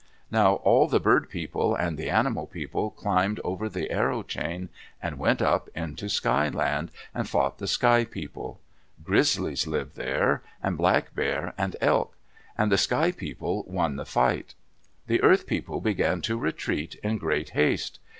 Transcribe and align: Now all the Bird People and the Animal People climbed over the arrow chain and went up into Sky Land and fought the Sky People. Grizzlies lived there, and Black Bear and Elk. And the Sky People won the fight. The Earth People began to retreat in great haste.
Now 0.31 0.53
all 0.55 0.87
the 0.87 0.99
Bird 0.99 1.29
People 1.29 1.75
and 1.75 1.95
the 1.95 2.09
Animal 2.09 2.47
People 2.47 2.89
climbed 2.89 3.39
over 3.43 3.69
the 3.69 3.91
arrow 3.91 4.23
chain 4.23 4.69
and 4.99 5.19
went 5.19 5.43
up 5.43 5.69
into 5.75 6.09
Sky 6.09 6.49
Land 6.49 6.89
and 7.13 7.29
fought 7.29 7.59
the 7.59 7.67
Sky 7.67 8.03
People. 8.03 8.59
Grizzlies 9.03 9.67
lived 9.67 9.95
there, 9.95 10.41
and 10.63 10.75
Black 10.75 11.13
Bear 11.13 11.53
and 11.55 11.75
Elk. 11.81 12.15
And 12.57 12.71
the 12.71 12.79
Sky 12.79 13.11
People 13.11 13.63
won 13.67 13.95
the 13.95 14.03
fight. 14.07 14.55
The 15.05 15.21
Earth 15.21 15.45
People 15.45 15.81
began 15.81 16.21
to 16.21 16.35
retreat 16.35 16.95
in 17.03 17.19
great 17.19 17.51
haste. 17.51 17.99